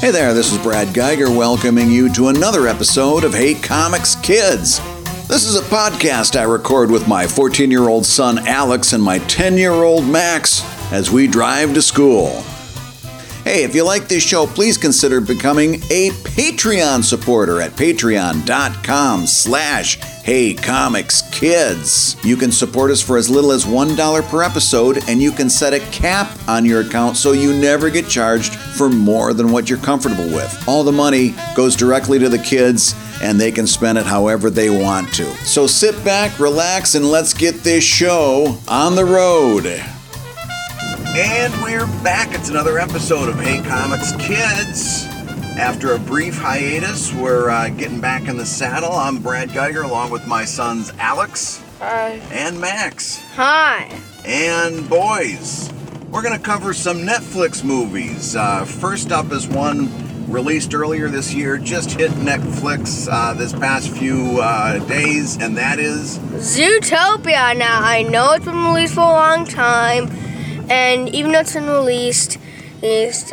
[0.00, 4.80] Hey there, this is Brad Geiger welcoming you to another episode of Hey Comics Kids.
[5.28, 9.18] This is a podcast I record with my 14 year old son Alex and my
[9.18, 12.42] 10 year old Max as we drive to school.
[13.50, 19.96] Hey, if you like this show, please consider becoming a Patreon supporter at patreon.com slash
[20.22, 22.16] Hey Comics Kids.
[22.24, 25.74] You can support us for as little as $1 per episode, and you can set
[25.74, 29.80] a cap on your account so you never get charged for more than what you're
[29.80, 30.68] comfortable with.
[30.68, 34.70] All the money goes directly to the kids, and they can spend it however they
[34.70, 35.24] want to.
[35.44, 39.82] So sit back, relax, and let's get this show on the road.
[41.12, 42.32] And we're back.
[42.34, 45.06] It's another episode of Hey Comics Kids.
[45.58, 48.92] After a brief hiatus, we're uh, getting back in the saddle.
[48.92, 52.20] I'm Brad Geiger along with my sons Alex Hi.
[52.30, 53.20] and Max.
[53.34, 53.90] Hi.
[54.24, 55.72] And boys,
[56.10, 58.36] we're going to cover some Netflix movies.
[58.36, 59.88] Uh, first up is one
[60.30, 65.80] released earlier this year, just hit Netflix uh, this past few uh, days, and that
[65.80, 67.56] is Zootopia.
[67.56, 70.08] Now, I know it's been released for a long time,
[70.70, 72.38] and even though it's been released,
[72.82, 73.32] is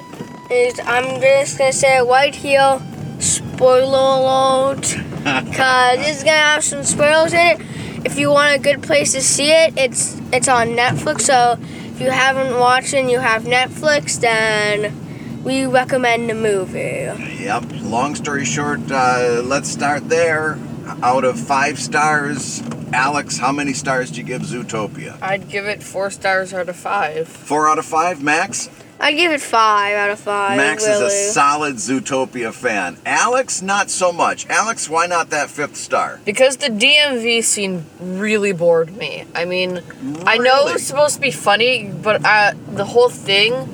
[0.50, 2.82] is I'm just gonna say it right here,
[3.20, 4.82] spoiler alert,
[5.20, 7.62] because it's gonna have some spoilers in it.
[8.06, 11.22] If you want a good place to see it, it's it's on Netflix.
[11.22, 17.10] So if you haven't watched it and you have Netflix, then we recommend the movie.
[17.44, 17.66] Yep.
[17.82, 20.60] Long story short, uh, let's start there.
[21.04, 22.62] Out of five stars,
[22.94, 25.18] Alex, how many stars do you give Zootopia?
[25.22, 27.28] I'd give it four stars out of five.
[27.28, 28.70] Four out of five, Max.
[29.00, 30.58] I'd give it five out of five.
[30.58, 31.06] Max really.
[31.06, 32.98] is a solid Zootopia fan.
[33.06, 34.48] Alex, not so much.
[34.48, 36.20] Alex, why not that fifth star?
[36.26, 39.26] Because the DMV scene really bored me.
[39.36, 39.82] I mean,
[40.26, 40.72] I know Really?
[40.74, 43.66] it's supposed to be funny, but uh, the whole thing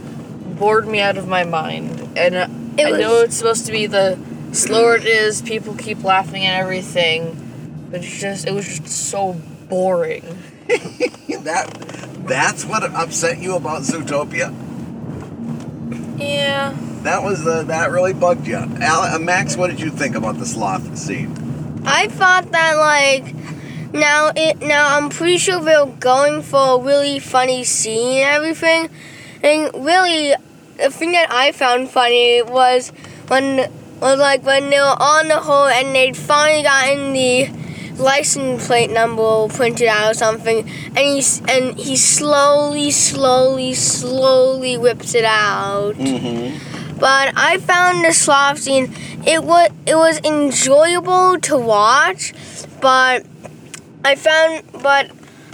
[0.59, 2.17] bored me out of my mind.
[2.17, 2.47] And uh,
[2.77, 4.17] It I was- know it's supposed to be the
[4.51, 7.42] slower it is, people keep laughing and everything, but
[7.93, 9.33] it's just, it was just so
[9.69, 10.23] boring.
[11.43, 11.67] that
[12.27, 14.53] that's what upset you about Zootopia.
[16.17, 16.75] Yeah.
[17.03, 18.55] That was the that really bugged you.
[18.55, 21.83] Al, uh, Max, what did you think about the sloth scene?
[21.85, 23.35] I thought that like
[23.93, 28.89] now it now I'm pretty sure they're going for a really funny scene and everything.
[29.43, 30.33] And really
[30.77, 32.89] the thing that I found funny was
[33.27, 33.69] when
[33.99, 37.49] was like when they were on the hole and they'd finally gotten the
[37.99, 45.15] license plate number printed out or something and he's and he slowly, slowly, slowly whips
[45.15, 45.95] it out.
[45.95, 46.99] Mm-hmm.
[46.99, 48.93] But I found the sloth scene.
[49.25, 52.33] It was it was enjoyable to watch,
[52.81, 53.25] but
[54.05, 55.11] I found but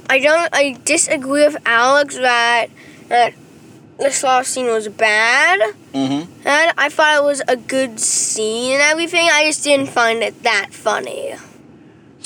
[0.09, 2.67] I don't I disagree with Alex that
[3.07, 3.33] that
[3.99, 5.59] the sloth scene was bad.
[5.93, 6.47] Mm-hmm.
[6.47, 9.27] And I thought it was a good scene and everything.
[9.31, 11.35] I just didn't find it that funny.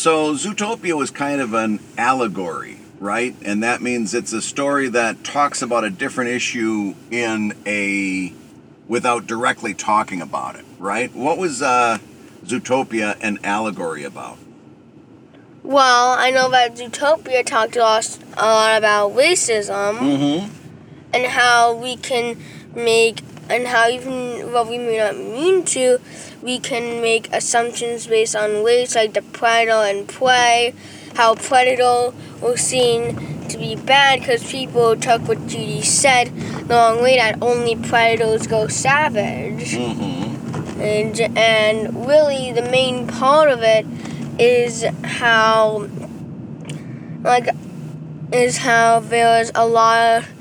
[0.04, 3.34] So Zootopia was kind of an allegory, right?
[3.42, 8.34] And that means it's a story that talks about a different issue in a
[8.90, 11.16] without directly talking about it, right?
[11.16, 12.00] What was uh,
[12.44, 14.38] Zootopia an allegory about?
[15.64, 20.00] Well, I know that Zootopia talked to us a lot about racism.
[20.00, 20.54] Mm-hmm.
[21.14, 22.38] and how we can
[22.76, 26.00] make and how even what we may not mean to,
[26.42, 30.74] we can make assumptions based on race like the predator and prey.
[31.16, 36.36] How predator was seen to be bad because people took what Judy said
[36.68, 39.74] the wrong way that only predators go savage.
[39.74, 40.82] Mm-hmm.
[40.82, 43.86] And and really the main part of it
[44.40, 45.88] is how
[47.22, 47.48] like
[48.32, 50.33] is how there's a lot of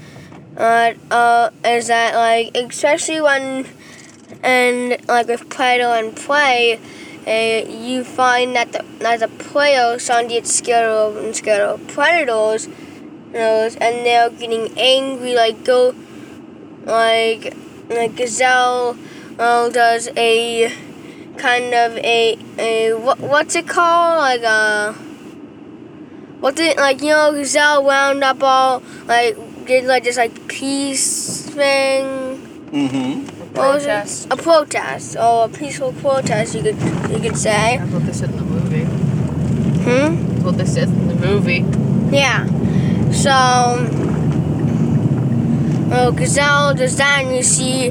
[0.57, 3.67] uh, uh, is that like especially when
[4.43, 6.81] and like with Predator and Prey,
[7.27, 11.87] uh, you find that the that the player suddenly gets scared of and scared of
[11.89, 15.95] predators, you know, and they're getting angry like go
[16.85, 17.55] like
[17.89, 18.97] like gazelle
[19.39, 20.73] uh, does a
[21.39, 24.19] kind of a a what what's it called?
[24.19, 24.93] Like uh
[26.41, 29.37] what's it like you know gazelle wound up all like
[29.67, 32.39] did like this like peace thing
[32.73, 33.27] Mm-hmm.
[33.55, 33.89] what was it?
[33.89, 34.27] Protest.
[34.33, 36.77] a protest or a peaceful protest you could
[37.11, 38.85] you could say That's what they said in the movie.
[38.85, 41.65] hmm That's what they said in the movie.
[42.17, 42.47] yeah
[43.11, 43.31] so
[45.91, 47.91] well gazelle does that and you see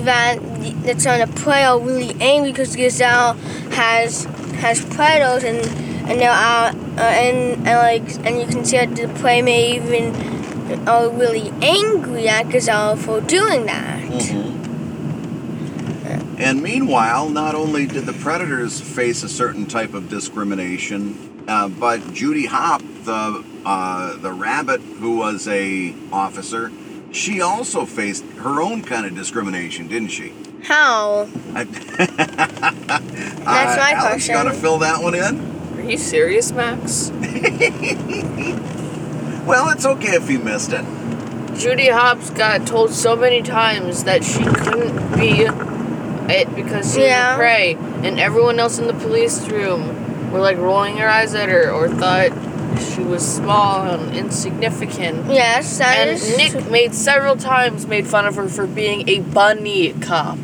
[0.00, 0.38] that
[0.84, 3.34] that's on the player really angry because gazelle
[3.72, 4.24] has
[4.60, 5.58] has predators and
[6.10, 9.76] and they're out uh, and, and like and you can see that the prey may
[9.76, 10.12] even
[10.88, 14.00] are really angry at Gazelle for doing that.
[14.02, 14.58] Mm-hmm.
[16.38, 22.14] And meanwhile, not only did the predators face a certain type of discrimination, uh, but
[22.14, 26.72] Judy Hop, the uh, the rabbit who was a officer,
[27.12, 30.32] she also faced her own kind of discrimination, didn't she?
[30.62, 31.28] How?
[31.54, 34.34] I- That's my Uh, Alex, question.
[34.34, 35.40] You gotta fill that one in.
[35.78, 37.10] Are you serious, Max?
[39.46, 40.84] Well, it's okay if you missed it.
[41.58, 45.46] Judy Hopps got told so many times that she couldn't be
[46.32, 47.30] it because she Yeah.
[47.32, 51.48] was prey, and everyone else in the police room were like rolling their eyes at
[51.48, 52.30] her or thought
[52.94, 55.30] she was small and insignificant.
[55.30, 59.18] Yes, that And is- Nick made several times made fun of her for being a
[59.20, 60.38] bunny cop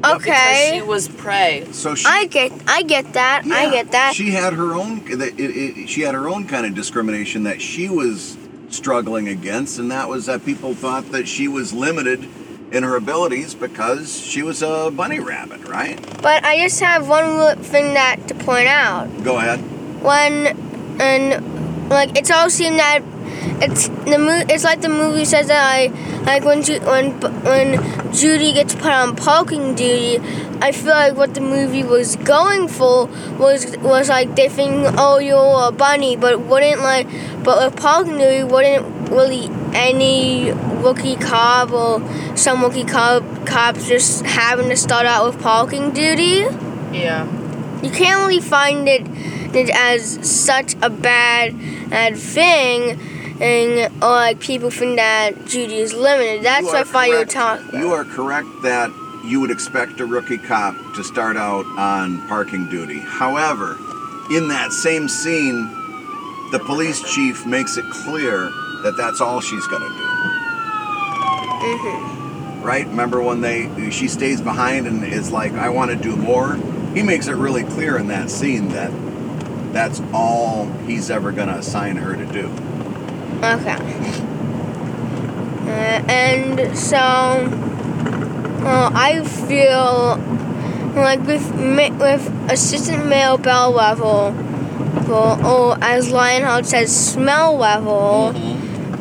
[0.00, 0.70] because Okay.
[0.74, 1.66] she was prey.
[1.72, 3.42] So she, I get, I get that.
[3.46, 4.14] I get that.
[4.14, 5.02] She had her own.
[5.06, 8.36] It, it, she had her own kind of discrimination that she was
[8.70, 12.26] struggling against, and that was that people thought that she was limited
[12.72, 15.98] in her abilities because she was a bunny rabbit, right?
[16.22, 19.08] But I just have one li- thing that to point out.
[19.24, 19.58] Go ahead.
[20.02, 20.46] When
[21.00, 23.02] and like it's all seen that
[23.62, 25.86] it's the mo- It's like the movie says that I
[26.24, 30.18] like when Ju- when when Judy gets put on parking duty.
[30.62, 33.06] I feel like what the movie was going for
[33.38, 37.06] was was like they think oh you're a bunny, but wouldn't like
[37.42, 40.52] but with parking duty wouldn't really any
[40.82, 42.02] rookie cop or
[42.36, 46.44] some rookie cop cops just having to start out with parking duty
[46.92, 47.24] Yeah.
[47.82, 49.02] you can't really find it
[49.54, 51.58] as such a bad,
[51.90, 52.98] bad thing,
[53.40, 56.42] and or like people think that Judy is limited.
[56.42, 57.80] That's what I thought you were talking.
[57.80, 58.90] You are correct that
[59.24, 62.98] you would expect a rookie cop to start out on parking duty.
[63.00, 63.76] However,
[64.30, 65.68] in that same scene,
[66.52, 68.50] the police chief makes it clear
[68.82, 70.06] that that's all she's going to do.
[71.62, 72.20] hmm
[72.62, 72.86] right?
[72.86, 76.56] Remember when they she stays behind and is like, I want to do more.
[76.94, 78.90] He makes it really clear in that scene that
[79.72, 82.46] that's all he's ever gonna assign her to do.
[83.42, 83.76] Okay.
[85.66, 90.18] Uh, and so, uh, I feel
[90.94, 91.50] like with
[91.98, 94.34] with assistant mayor Bellwether,
[95.10, 98.58] or, or as Lionheart says, Smellwether.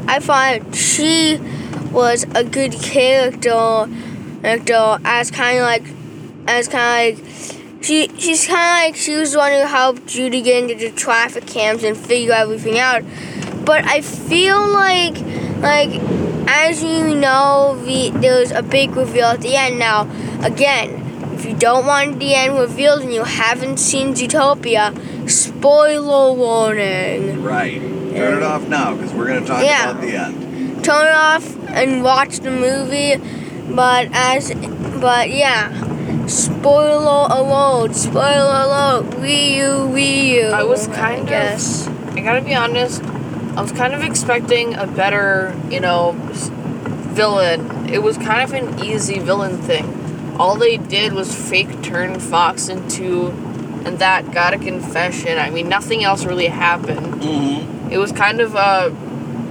[0.08, 1.40] I thought she
[1.92, 3.88] was a good character,
[4.42, 5.84] character as kind of like,
[6.48, 10.06] as kind of like, she she's kind of like she was the one who helped
[10.08, 13.04] Judy get into the traffic cams and figure everything out.
[13.66, 15.16] But I feel like,
[15.62, 16.02] like,
[16.48, 19.78] as you know, the, there was a big reveal at the end.
[19.78, 20.10] Now,
[20.44, 21.06] again,
[21.36, 27.44] if you don't want the end revealed and you haven't seen Zootopia, spoiler warning.
[27.44, 27.80] Right.
[27.80, 29.92] Turn it off now because we're gonna talk Yeah.
[29.92, 30.84] about the end.
[30.84, 33.16] turn it off and watch the movie.
[33.74, 34.52] But as,
[35.00, 35.70] but yeah,
[36.28, 37.96] spoiler alert!
[37.96, 39.06] Spoiler alert!
[39.22, 40.48] Wii U, Wii U.
[40.50, 41.88] I was kind of- guess.
[42.16, 43.02] I gotta be honest,
[43.56, 47.90] I was kind of expecting a better, you know, villain.
[47.92, 50.36] It was kind of an easy villain thing.
[50.40, 53.28] All they did was fake turn Fox into,
[53.86, 55.38] and that got a confession.
[55.38, 57.22] I mean, nothing else really happened.
[57.22, 57.92] Mm-hmm.
[57.92, 58.94] It was kind of a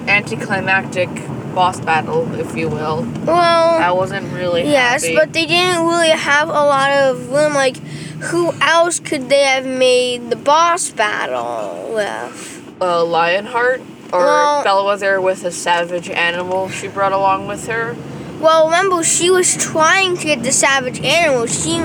[0.09, 1.11] anticlimactic
[1.55, 3.07] boss battle, if you will.
[3.25, 3.35] Well,
[3.83, 5.15] I wasn't really yes, happy.
[5.17, 7.55] but they didn't really have a lot of room.
[7.55, 12.55] Like, who else could they have made the boss battle with?
[12.81, 13.81] uh, Lionheart
[14.13, 17.97] or Well- Bellwether with a savage animal she brought along with her.
[18.41, 21.47] Well, remember, she was trying to get the savage animal.
[21.49, 21.81] She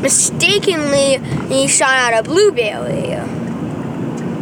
[0.00, 3.08] mistakenly shot out a blueberry.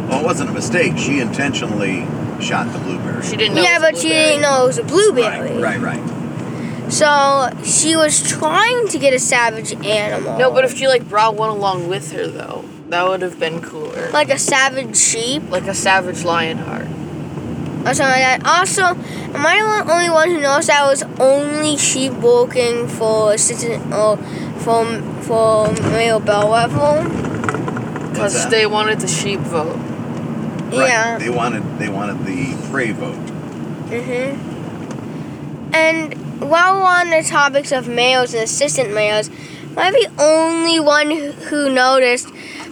[0.07, 0.95] Well, it wasn't a mistake.
[0.97, 2.05] She intentionally
[2.41, 3.23] shot the blueberry.
[3.23, 3.61] She didn't know.
[3.61, 5.61] yeah, it was but she didn't know it was a blueberry.
[5.61, 6.91] Right, right, right.
[6.91, 10.37] So she was trying to get a savage animal.
[10.37, 13.61] No, but if she like brought one along with her though, that would have been
[13.61, 14.11] cooler.
[14.11, 16.83] like a savage sheep Like a savage Lionheart.
[16.83, 18.41] or something like that.
[18.45, 23.91] Also, am I the only one who knows that was only sheep walking for assistant
[23.91, 24.17] or
[24.59, 24.85] for
[25.23, 27.09] for mayor Bellwether?
[28.11, 29.75] Because they wanted the sheep vote.
[30.79, 30.89] Right.
[30.89, 31.17] Yeah.
[31.17, 33.15] They wanted they wanted the prey vote.
[33.89, 34.37] Mhm.
[35.73, 40.79] And while we're on the topics of males and assistant males, am I the only
[40.79, 42.27] one who- noticed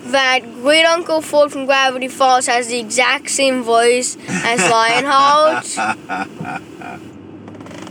[0.06, 5.66] that Great Uncle Ford from Gravity Falls has the exact same voice as Lionheart?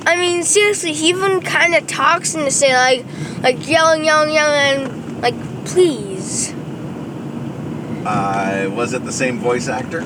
[0.04, 3.04] I mean, seriously, he even kind of talks in the same like,
[3.42, 6.52] like yelling, yelling, yelling, like, please.
[8.04, 10.00] Uh, was it the same voice actor?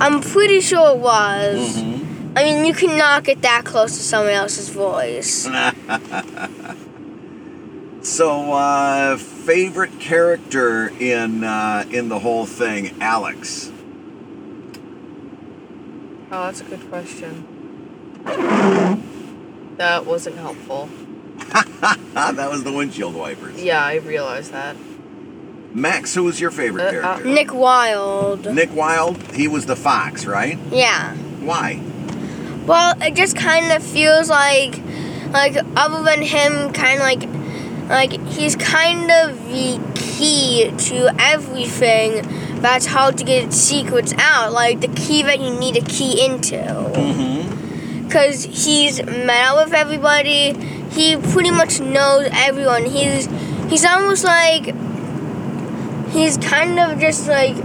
[0.00, 1.76] I'm pretty sure it was.
[1.76, 2.38] Mm-hmm.
[2.38, 5.48] I mean, you cannot get that close to someone else's voice.
[8.02, 13.70] So, uh, favorite character in uh, in the whole thing, Alex.
[16.32, 17.46] Oh, that's a good question.
[19.76, 20.88] That wasn't helpful.
[22.12, 23.62] That was the windshield wipers.
[23.62, 24.76] Yeah, I realized that.
[25.72, 27.24] Max, who was your favorite Uh, uh, character?
[27.28, 28.52] Nick Wilde.
[28.54, 29.22] Nick Wilde.
[29.34, 30.58] He was the fox, right?
[30.70, 31.14] Yeah.
[31.40, 31.80] Why?
[32.66, 34.80] Well, it just kind of feels like,
[35.32, 37.28] like other than him, kind of like,
[37.88, 42.22] like he's kind of the key to everything.
[42.60, 46.56] That's how to get secrets out, like the key that you need a key into.
[46.56, 48.08] Mm-hmm.
[48.10, 50.52] Cause he's met out with everybody.
[50.90, 52.84] He pretty much knows everyone.
[52.84, 53.26] He's
[53.70, 54.74] he's almost like
[56.10, 57.56] he's kind of just like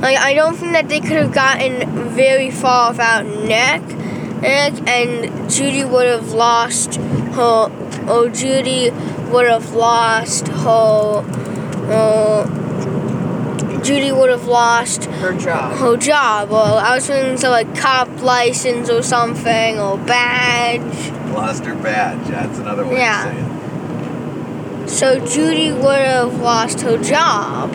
[0.00, 3.82] like I don't think that they could have gotten very far without Nick.
[4.40, 7.70] Nick and Judy would have lost her.
[8.10, 8.90] Oh, Judy
[9.32, 11.24] would have lost her.
[11.90, 12.46] Uh,
[13.82, 15.72] Judy would have lost Her job.
[15.78, 21.10] her job, or I was thinking some like cop license or something, or badge.
[21.34, 22.26] Lost her badge.
[22.28, 23.40] That's another way of saying it.
[23.40, 23.57] Yeah.
[24.88, 25.26] To say it.
[25.28, 27.74] So Judy would have lost her job.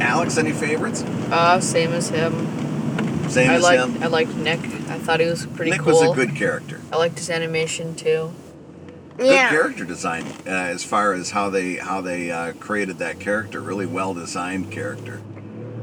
[0.00, 1.02] Alex, any favorites?
[1.02, 3.28] Uh, same as him.
[3.28, 4.02] Same I as liked him.
[4.02, 4.60] I liked Nick.
[4.60, 5.92] I thought he was pretty Nick cool.
[6.00, 6.80] was a good character.
[6.92, 8.32] I liked his animation too.
[9.16, 9.48] Good Yeah.
[9.48, 13.60] character design, uh, as far as how they how they uh, created that character.
[13.60, 15.20] Really well designed character.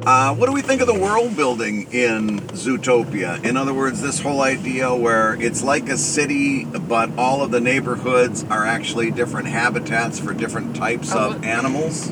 [0.03, 3.43] Uh, what do we think of the world building in Zootopia?
[3.46, 7.62] In other words, this whole idea where it's like a city, but all of the
[7.62, 12.12] neighborhoods are actually different habitats for different types Oh, of animals.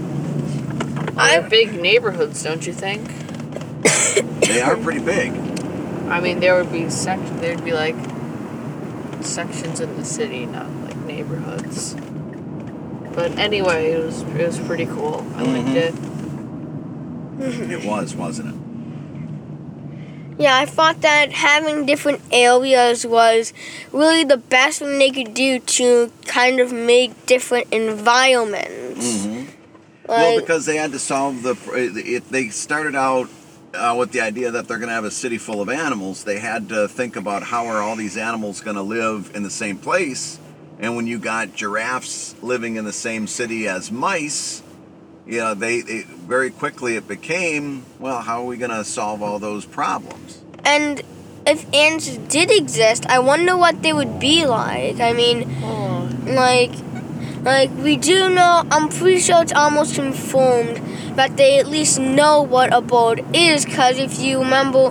[1.17, 3.07] I- big neighborhoods, don't you think?
[4.41, 5.31] They are pretty big.
[6.09, 7.19] I mean, there would be sec.
[7.39, 7.95] There'd be like
[9.21, 11.95] sections in the city, not like neighborhoods.
[13.13, 15.25] But anyway, it was it was pretty cool.
[15.35, 15.73] I liked Mhm.
[17.39, 17.71] It.
[17.71, 18.69] It was, wasn't it?
[20.39, 23.51] Yeah, I thought that having different areas was
[23.91, 29.25] really the best thing they could do to kind of make different environments.
[29.25, 29.45] Mm-hmm.
[30.07, 31.57] well, because they had to solve the.
[31.73, 33.29] It, they started out
[33.73, 36.23] uh, with the idea that they're going to have a city full of animals.
[36.23, 39.49] They had to think about how are all these animals going to live in the
[39.49, 40.39] same place.
[40.79, 44.63] And when you got giraffes living in the same city as mice,
[45.25, 49.21] you know, they, they very quickly it became well, how are we going to solve
[49.21, 50.41] all those problems?
[50.65, 51.01] and
[51.47, 54.99] if ants did exist, I wonder what they would be like.
[54.99, 56.71] I mean, Oh, like
[57.41, 60.75] like we do know i'm pretty sure it's almost confirmed
[61.15, 64.87] that they at least know what a bird is because if you remember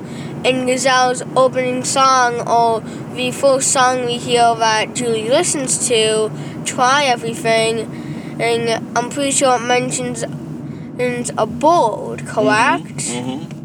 [0.49, 2.81] in gazelle's opening song or
[3.15, 6.31] the first song we hear that judy listens to
[6.65, 8.08] try everything
[8.41, 10.23] and i'm pretty sure it mentions
[11.37, 13.59] a bird correct Mm-hmm.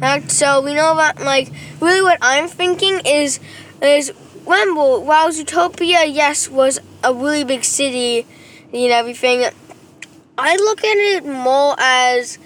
[0.00, 1.48] Right, so we know that like
[1.80, 3.38] really what I'm thinking is
[3.80, 4.12] is
[4.44, 8.26] remember while Zootopia yes was a really big city
[8.72, 9.44] and everything,
[10.36, 12.38] I look at it more as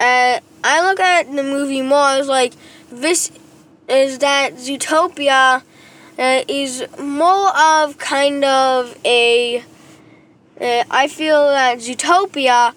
[0.00, 2.54] uh, I look at the movie more as like
[2.90, 3.30] this
[3.86, 5.62] is that Zootopia
[6.18, 9.62] uh, is more of kind of a
[10.60, 12.74] uh, I feel that Zootopia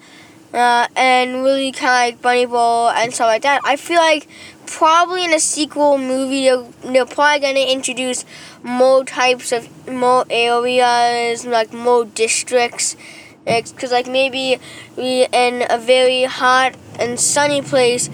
[0.52, 3.60] uh, and really kind of like Bunny Bowl and stuff like that.
[3.64, 4.28] I feel like
[4.66, 8.24] probably in a sequel movie they're, they're probably gonna introduce
[8.62, 12.96] more types of more areas, like more districts.
[13.44, 14.58] Because like maybe
[14.96, 18.10] we in a very hot and sunny place,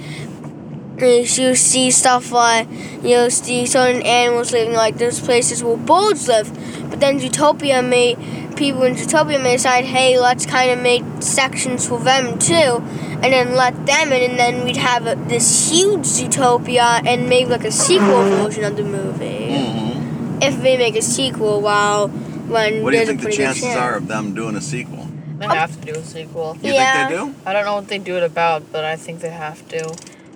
[1.00, 2.68] you see stuff like
[3.02, 6.50] you'll see certain animals living like those places where birds live.
[6.90, 8.16] But then Zootopia made,
[8.56, 13.24] people in Zootopia may decide, hey, let's kind of make sections for them too, and
[13.24, 17.64] then let them in, and then we'd have a, this huge Zootopia and maybe like
[17.64, 19.24] a sequel version of the movie.
[19.24, 20.42] Mm-hmm.
[20.42, 23.76] If they make a sequel, while when What do you think the chances chance.
[23.78, 25.08] are of them doing a sequel?
[25.38, 26.56] they have to do a sequel.
[26.62, 27.08] You Yeah.
[27.08, 27.34] think they do?
[27.44, 29.94] I don't know what they do it about, but I think they have to.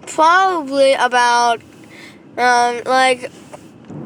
[0.09, 1.61] Probably about
[2.37, 3.31] um like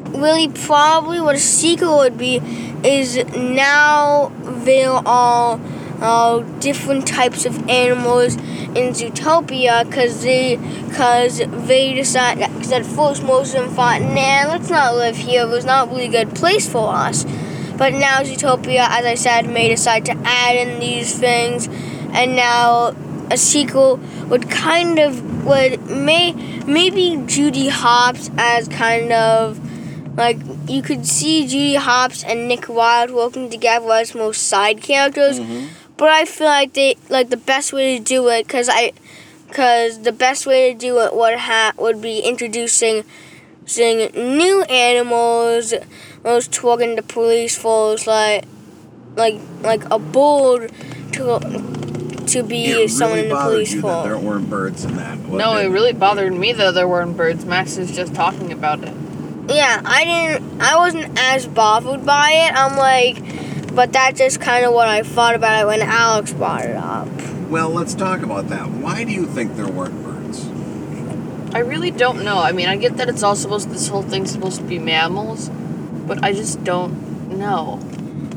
[0.09, 2.37] really probably what a sequel would be
[2.83, 5.59] is now there are
[6.01, 10.57] uh, different types of animals in Zootopia because they
[10.87, 15.43] because they decide because at first most of them thought nah let's not live here.
[15.43, 17.23] It was not a really good place for us.
[17.77, 21.67] But now Zootopia as I said may decide to add in these things
[22.11, 22.95] and now
[23.31, 26.33] a sequel would kind of would may
[26.65, 29.59] maybe Judy Hopps as kind of
[30.17, 35.39] like you could see Judy Hopps and Nick Wilde working together as most side characters.
[35.39, 35.67] Mm-hmm.
[35.97, 38.93] But I feel like they like the best way to do it because I
[39.47, 43.03] because the best way to do it would ha- would be introducing
[43.65, 45.73] seeing new animals
[46.23, 48.45] those toward the police force like
[49.15, 50.67] like like a bull
[51.11, 51.82] to
[52.29, 55.19] to be It someone really in the police you that there weren't birds in that.
[55.19, 57.45] No, it didn't really bothered me that there weren't birds.
[57.45, 58.93] Max is just talking about it.
[59.49, 60.61] Yeah, I didn't.
[60.61, 62.53] I wasn't as bothered by it.
[62.55, 66.65] I'm like, but that's just kind of what I thought about it when Alex brought
[66.65, 67.07] it up.
[67.49, 68.69] Well, let's talk about that.
[68.69, 70.47] Why do you think there weren't birds?
[71.53, 72.39] I really don't know.
[72.39, 73.69] I mean, I get that it's all supposed.
[73.69, 77.79] This whole thing's supposed to be mammals, but I just don't know.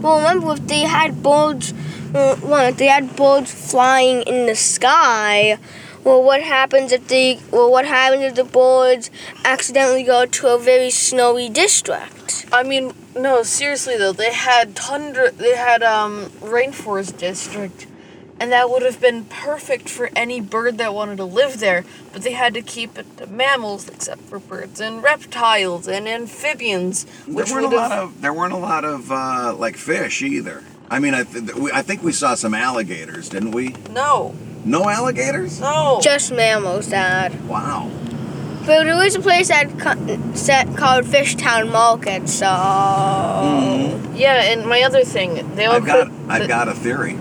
[0.07, 1.73] Well, remember if they had birds,
[2.15, 5.59] uh, well, if they had birds flying in the sky.
[6.05, 7.41] Well, what happens if they?
[7.51, 9.11] Well, what happens if the birds
[9.45, 12.47] accidentally go to a very snowy district?
[12.53, 15.33] I mean, no, seriously though, they had tundra.
[15.33, 17.89] They had um rainforest district,
[18.39, 21.85] and that would have been perfect for any bird that wanted to live there.
[22.13, 27.05] But they had to keep it to mammals, except for birds and reptiles and amphibians,
[27.27, 28.03] which there weren't a lot have.
[28.05, 30.63] of there weren't a lot of uh, like fish either.
[30.91, 33.75] I mean, I th- we, I think we saw some alligators, didn't we?
[33.91, 35.61] No, No alligators?
[35.61, 35.99] no.
[36.03, 37.49] Just mammals, Dad.
[37.49, 37.91] Wow.
[38.61, 42.47] But there was a place that co- set called Fishtown Market, so.
[44.15, 47.19] yeah, and my other thing, they all I've got put I've the- got a theory.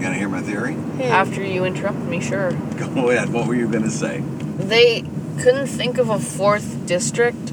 [0.00, 0.76] You gonna hear my theory?
[1.02, 2.52] After you interrupt me, sure.
[2.94, 3.28] Go ahead.
[3.28, 4.22] What were you gonna say?
[4.56, 5.02] they
[5.42, 7.52] couldn't think of a fourth district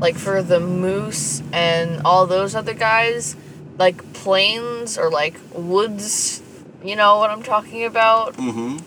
[0.00, 3.36] like for the moose and all those other guys
[3.78, 6.42] like plains or like woods
[6.84, 8.78] you know what i'm talking about Mm-hmm.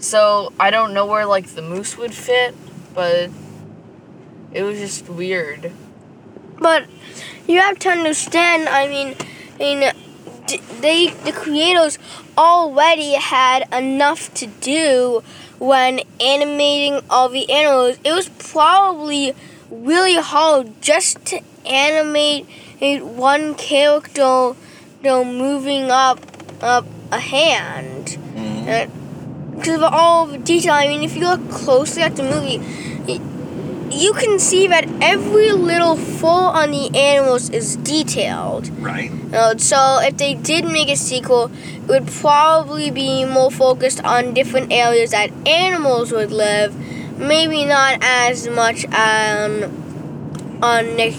[0.00, 2.52] so i don't know where like the moose would fit
[2.94, 3.30] but
[4.52, 5.70] it was just weird
[6.58, 6.86] But
[7.46, 8.68] you have to understand.
[8.68, 9.14] I mean,
[9.54, 9.90] I mean, d-
[10.80, 11.98] they the creators
[12.36, 15.22] already had enough to do
[15.58, 17.98] when animating all the animals.
[18.04, 19.34] It was probably
[19.70, 22.46] really hard just to animate
[22.80, 24.56] one character, you
[25.02, 26.20] know, moving up
[26.62, 28.18] up a hand.
[28.34, 28.68] Mm-hmm.
[28.68, 28.98] Uh,
[29.58, 30.72] because of all the detail.
[30.72, 32.58] I mean, if you look closely at the movie.
[33.90, 38.68] You can see that every little fur on the animals is detailed.
[38.78, 39.10] Right.
[39.32, 44.34] Uh, so if they did make a sequel, it would probably be more focused on
[44.34, 46.74] different areas that animals would live,
[47.18, 51.14] maybe not as much on on Nick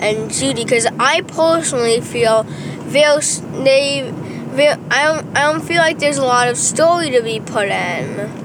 [0.00, 0.64] and Judy.
[0.64, 2.44] Because I personally feel
[2.92, 3.02] they,
[3.62, 7.68] they I don't I don't feel like there's a lot of story to be put
[7.68, 8.41] in.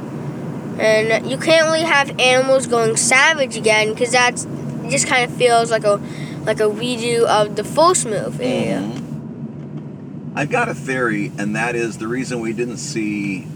[0.79, 5.35] And you can't really have animals going savage again because that's it just kind of
[5.37, 6.01] feels like a
[6.43, 8.67] like a redo of the first movie.
[8.67, 10.37] Mm-hmm.
[10.37, 13.47] I've got a theory, and that is the reason we didn't see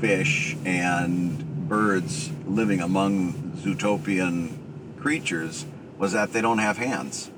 [0.00, 4.56] fish and birds living among Zootopian
[4.98, 5.66] creatures
[5.98, 7.30] was that they don't have hands.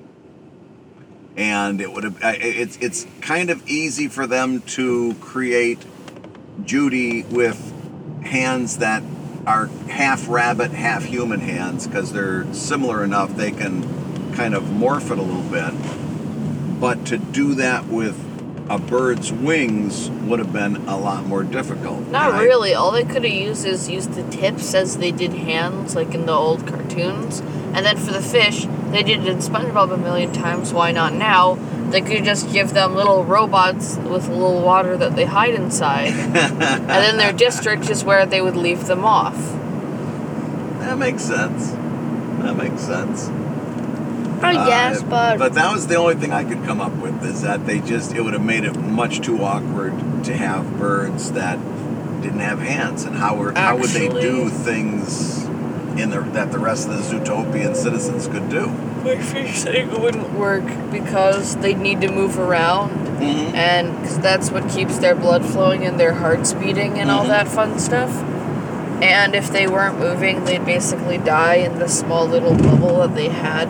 [1.37, 5.85] And it would have, I- it's, it's kind of easy for them to create
[6.65, 7.59] Judy with
[8.23, 9.03] hands that
[9.47, 13.83] are half rabbit, half human hands because they're similar enough they can
[14.35, 16.81] kind of morph it a little bit.
[16.81, 18.19] But to do that with
[18.69, 22.09] a bird's wings would have been a lot more difficult.
[22.09, 22.75] Not I- really.
[22.75, 26.27] All they could have used is used the tips as they did hands, like in
[26.27, 27.41] the old cartoons.
[27.75, 30.73] And then for the fish, they did it in SpongeBob a million times.
[30.73, 31.59] Why not now?
[31.93, 36.09] They could just give them little robots with a little water that they hide inside.
[36.09, 39.37] and then their district is where they would leave them off.
[40.81, 41.73] That makes sense.
[42.43, 43.29] That makes sense.
[44.43, 47.25] I Uh, guess, but, but that was the only thing I could come up with
[47.25, 51.33] is that they just it would have made it much too awkward to have birds
[51.33, 51.59] that
[52.23, 55.45] didn't have hands and how were, how would they do things
[55.97, 58.67] in the that the rest of the Zootopian citizens could do.
[59.05, 63.03] My fish thing wouldn't work because they'd need to move around.
[63.23, 63.55] Mm-hmm.
[63.55, 67.29] and because that's what keeps their blood flowing and their hearts beating and all Mhm.
[67.29, 68.11] that fun stuff.
[69.01, 73.29] And if they weren't moving, they'd basically die in the small little bubble that they
[73.29, 73.69] had.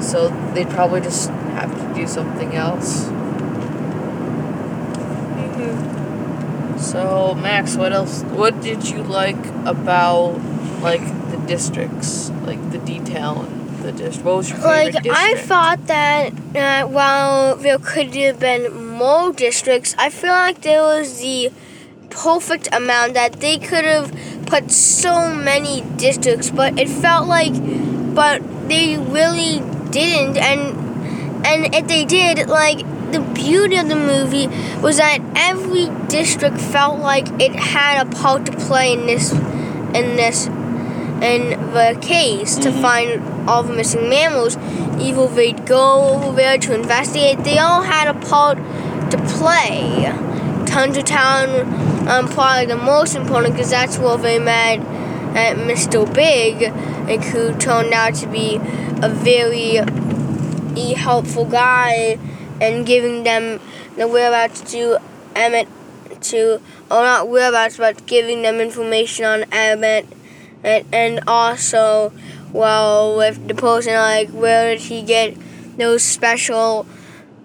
[0.00, 3.10] So they'd probably just have to do something else.
[6.76, 8.22] So Max, what else?
[8.22, 10.38] What did you like about
[10.82, 14.24] like the districts, like the detail in the district?
[14.24, 15.18] What was your favorite like district?
[15.18, 20.82] I thought that uh, while there could have been more districts, I feel like there
[20.82, 21.52] was the
[22.10, 24.14] perfect amount that they could have
[24.46, 27.54] put so many districts, but it felt like,
[28.14, 32.78] but they really didn't, and and if they did, like
[33.12, 34.46] the beauty of the movie
[34.80, 40.16] was that every district felt like it had a part to play in this in
[40.16, 40.48] this
[41.22, 44.56] in the case to find all the missing mammals.
[45.00, 47.44] Either they'd go over there to investigate.
[47.44, 48.58] They all had a part
[49.10, 50.12] to play.
[50.66, 54.80] Tundra Town, um, probably the most important because that's where they met
[55.36, 56.12] at Mr.
[56.12, 59.76] Big, and who turned out to be a very
[60.94, 62.18] helpful guy
[62.60, 63.60] and giving them
[63.96, 64.98] the whereabouts to
[65.34, 65.68] Emmett
[66.20, 66.54] to
[66.90, 70.06] or not whereabouts but giving them information on Emmett
[70.62, 72.12] and, and also
[72.52, 75.36] well with the person like where did he get
[75.76, 76.86] those special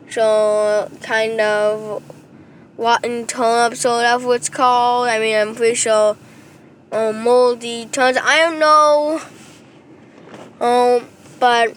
[0.09, 2.03] so kind of
[2.77, 5.07] rotten turnips or whatever it's called.
[5.07, 6.17] I mean I'm pretty sure
[6.91, 8.19] um, moldy turnips.
[8.23, 9.21] I don't know.
[10.59, 11.07] Um
[11.39, 11.75] but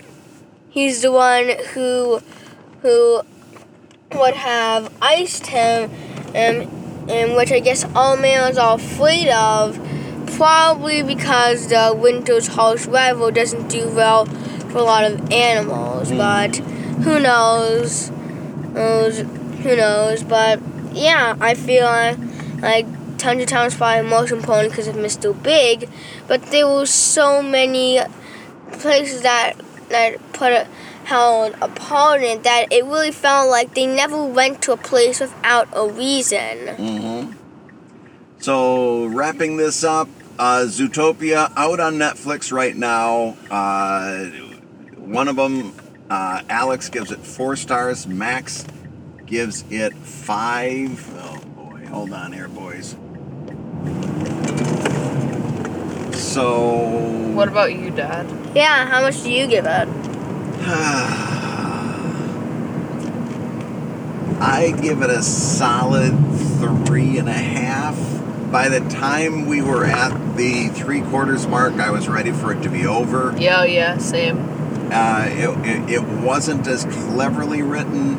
[0.69, 2.21] he's the one who
[2.83, 3.23] who
[4.13, 5.91] would have iced him
[6.35, 6.69] and
[7.11, 9.79] and which I guess all males are afraid of
[10.37, 16.57] probably because the winter's harsh weather doesn't do well for a lot of animals but
[17.05, 20.61] who knows who knows but
[20.93, 22.19] yeah I feel like,
[22.61, 22.87] like
[23.19, 25.41] Tundra Town is probably most important because of Mr.
[25.43, 25.89] Big
[26.27, 28.01] but there were so many
[28.73, 29.55] places that
[29.89, 30.67] that put a,
[31.05, 31.55] held
[32.21, 35.89] in it that it really felt like they never went to a place without a
[35.89, 36.39] reason.
[36.39, 37.33] Mm-hmm.
[38.39, 40.09] So wrapping this up,
[40.41, 43.37] uh, Zootopia out on Netflix right now.
[43.51, 44.25] Uh,
[44.97, 45.75] one of them,
[46.09, 48.07] uh, Alex gives it four stars.
[48.07, 48.65] Max
[49.27, 51.07] gives it five.
[51.19, 52.97] Oh boy, hold on here, boys.
[56.19, 56.89] So
[57.35, 58.27] What about you, Dad?
[58.55, 59.89] Yeah, how much do you give it?
[64.43, 66.13] I give it a solid
[66.87, 67.95] three and a half.
[68.51, 72.63] By the time we were at the three quarters mark, I was ready for it
[72.63, 73.33] to be over.
[73.39, 74.39] Yeah, yeah, same.
[74.93, 78.19] Uh, it, it, it wasn't as cleverly written.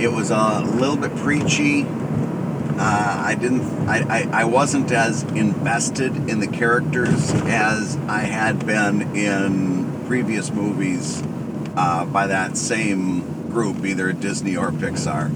[0.00, 1.84] It was a little bit preachy.
[1.84, 3.62] Uh, I didn't.
[3.88, 10.50] I, I, I wasn't as invested in the characters as I had been in previous
[10.50, 11.22] movies
[11.76, 15.30] uh, by that same group, either Disney or Pixar.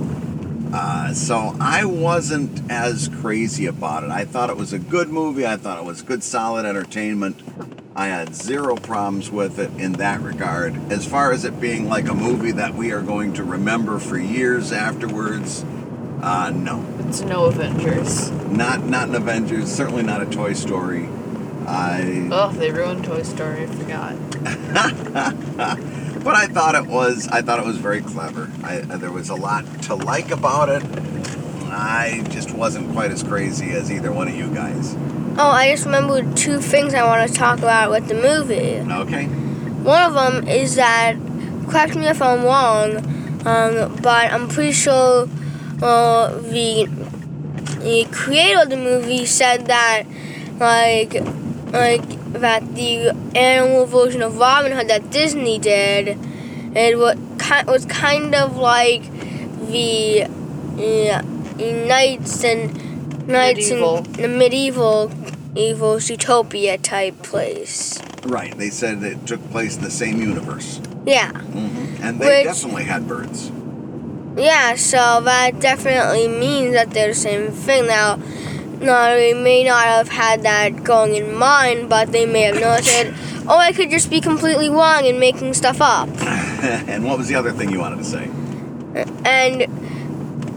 [0.73, 4.11] Uh, so I wasn't as crazy about it.
[4.11, 5.45] I thought it was a good movie.
[5.47, 7.41] I thought it was good, solid entertainment.
[7.97, 10.77] I had zero problems with it in that regard.
[10.93, 14.17] As far as it being like a movie that we are going to remember for
[14.17, 15.65] years afterwards,
[16.23, 18.31] uh, no, It's no Avengers.
[18.31, 19.71] not not an Avengers.
[19.73, 21.09] Certainly not a Toy Story.
[21.67, 23.65] I Oh, they ruined Toy Story.
[23.65, 24.15] I forgot.
[26.23, 28.51] but I thought it was I thought it was very clever.
[28.63, 30.83] I, there was a lot to like about it.
[31.73, 34.97] I just wasn't quite as crazy as either one of you guys.
[35.39, 38.81] Oh, I just remembered two things I want to talk about with the movie.
[38.93, 39.27] Okay.
[39.27, 41.17] One of them is that,
[41.69, 42.97] correct me if I'm wrong,
[43.47, 45.29] um, but I'm pretty sure
[45.81, 46.87] uh, the
[47.79, 50.03] the creator of the movie said that,
[50.59, 51.15] like,
[51.73, 56.19] like that the animal version of Robin Hood that Disney did,
[56.77, 59.03] it was kind was kind of like
[59.67, 60.27] the
[60.77, 61.23] yeah,
[61.59, 63.97] knights and knights Medieval.
[63.99, 65.11] and the medieval
[65.55, 67.99] evil utopia type place.
[68.25, 68.57] Right.
[68.57, 70.81] They said it took place in the same universe.
[71.07, 71.33] Yeah.
[71.33, 72.01] Mhm.
[72.03, 73.51] And they Which- definitely had birds.
[74.37, 77.87] Yeah, so that definitely means that they're the same thing.
[77.89, 78.19] Now,
[78.81, 83.07] no, they may not have had that going in mind, but they may have noticed.
[83.47, 86.09] Or oh, I could just be completely wrong and making stuff up.
[86.23, 88.31] and what was the other thing you wanted to say?
[89.25, 89.63] And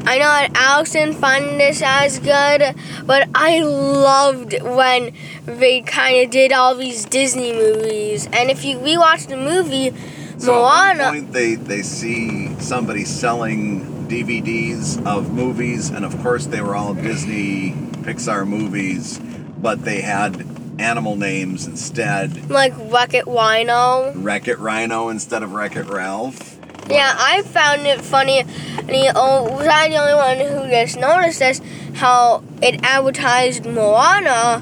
[0.05, 5.13] I know that Alex didn't find this as good, but I loved when
[5.45, 8.27] they kind of did all these Disney movies.
[8.31, 9.93] And if you rewatch the movie,
[10.37, 11.03] So at Moana.
[11.03, 16.75] one point they, they see somebody selling DVDs of movies, and of course they were
[16.75, 19.19] all Disney Pixar movies,
[19.57, 20.45] but they had
[20.79, 22.49] animal names instead.
[22.49, 24.11] like Wreck It Wino.
[24.15, 26.57] Wreck It Rhino instead of Wreck It Ralph.
[26.89, 28.39] Yeah, I found it funny.
[28.39, 31.61] And he, oh, was I the only one who just noticed this?
[31.93, 34.61] How it advertised Moana,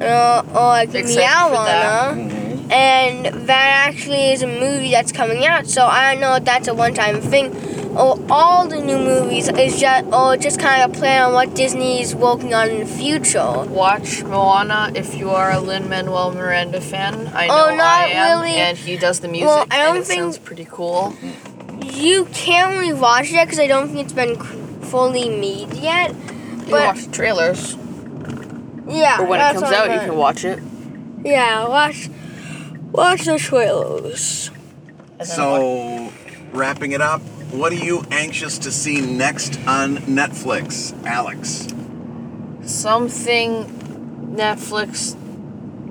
[0.00, 2.14] uh, or like Except for that.
[2.14, 2.72] Meowana, Mhm.
[2.72, 5.66] and that actually is a movie that's coming out.
[5.66, 7.50] So I don't know if that's a one-time thing,
[7.98, 12.00] oh, all the new movies is just oh just kind of play on what Disney
[12.00, 13.64] is working on in the future.
[13.68, 17.26] Watch Moana if you are a Lin Manuel Miranda fan.
[17.34, 18.56] I oh, know Oh, not I am, really.
[18.56, 21.14] and he does the music, Well, I don't and it think- sounds pretty cool.
[21.84, 24.36] You can't really watch it because I don't think it's been
[24.82, 26.10] fully made yet.
[26.14, 27.76] You But watch the trailers,
[28.88, 30.60] yeah, or when it comes out, you can watch it.
[31.24, 32.08] Yeah, watch
[32.92, 34.50] watch the trailers.
[35.18, 36.12] and then watch- So,
[36.52, 41.68] wrapping it up, what are you anxious to see next on Netflix, Alex?
[42.62, 43.64] something
[44.34, 45.16] Netflix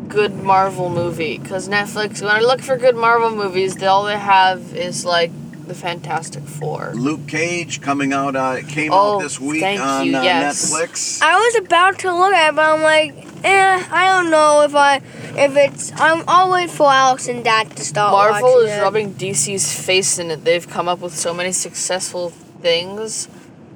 [0.08, 4.18] good Marvel movie because Netflix when I look for good Marvel movies, they, all they
[4.18, 5.32] have is like
[5.68, 6.94] the Fantastic Four.
[6.96, 10.72] Luke Cage coming out, uh, came Oh, out this week thank on you, uh, yes.
[10.72, 11.22] Netflix.
[11.22, 14.76] I was about to look at it, but I'm like, eh, I don't know if
[14.76, 15.92] I if it's.
[16.00, 16.24] I'm.
[16.28, 18.12] I'll wait for Alex and Dad to start.
[18.12, 18.82] Marvel watching is it.
[18.82, 20.44] rubbing DC's face in it.
[20.44, 22.30] They've come up with so many successful
[22.62, 23.28] things.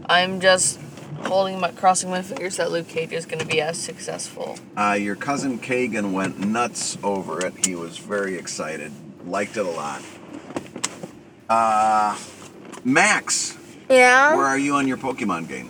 [0.07, 0.79] I'm just
[1.25, 4.57] holding my crossing my fingers that Luke Cage is going to be as successful.
[4.75, 7.53] Uh, your cousin Kagan went nuts over it.
[7.65, 8.91] He was very excited,
[9.25, 10.01] liked it a lot.
[11.49, 12.17] Uh,
[12.83, 13.57] Max,
[13.89, 14.35] Yeah.
[14.35, 15.69] where are you on your Pokemon game?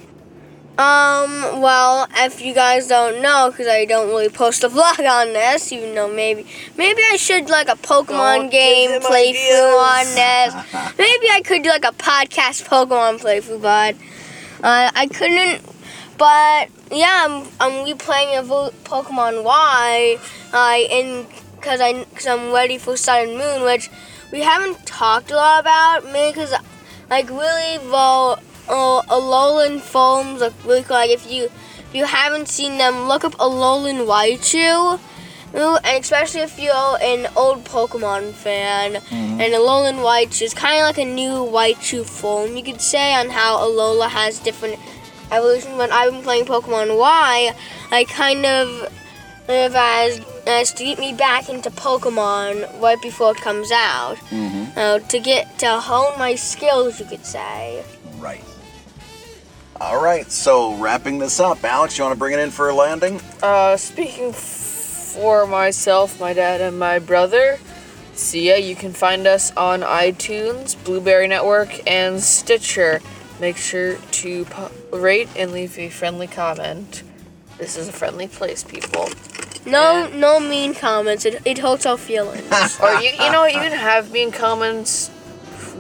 [0.82, 5.34] Um, well, if you guys don't know, because I don't really post a vlog on
[5.34, 10.98] this, even though maybe maybe I should like a Pokemon Don't game playthrough on this.
[10.98, 13.94] maybe I could do like a podcast Pokemon playthrough, but
[14.66, 15.62] uh, I couldn't.
[16.18, 20.18] But yeah, I'm I'm replaying a vo- Pokemon Y,
[20.52, 23.92] uh, in because I because I'm ready for Sun and Moon, which
[24.32, 26.06] we haven't talked a lot about.
[26.06, 26.56] Maybe because
[27.08, 30.98] like really the uh, Alolan forms look really cool.
[30.98, 35.00] Like if you if you haven't seen them, look up Alolan Raichu.
[35.54, 40.98] And especially if you're an old Pokemon fan, and Alolan Raichu is kind of like
[40.98, 44.80] a new Raichu form, you could say, on how Alola has different
[45.30, 45.78] evolutions.
[45.78, 47.54] When I've been playing Pokemon Y,
[47.92, 48.94] I kind of
[49.50, 54.16] live as, as to get me back into Pokemon right before it comes out.
[54.30, 54.80] Mm-hmm.
[54.80, 57.84] Uh, to get to hone my skills, you could say.
[58.20, 58.44] Right.
[59.82, 62.74] All right, so wrapping this up, Alex, you want to bring it in for a
[62.76, 63.20] landing?
[63.42, 67.58] Uh, speaking for myself, my dad, and my brother,
[68.14, 73.02] Sia, you can find us on iTunes, Blubrry Network, and Stitcher.
[73.40, 77.02] Make sure to po- rate and leave a friendly comment.
[77.58, 79.10] This is a friendly place, people.
[79.66, 81.26] No, no mean comments.
[81.26, 82.80] It, it hurts our feelings.
[82.84, 85.10] or you, you know, you can have mean comments.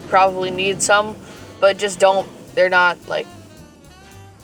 [0.10, 1.16] Probably need some,
[1.60, 2.28] but just don't.
[2.56, 3.28] They're not like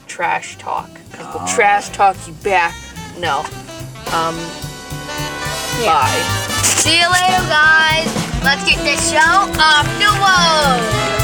[0.08, 0.88] trash talk.
[1.12, 2.74] 'Cause we'll trash talk you back.
[3.18, 3.40] No.
[4.12, 4.36] Um.
[5.84, 6.22] Bye.
[6.64, 8.08] See you later, guys.
[8.42, 11.17] Let's get this show off the road.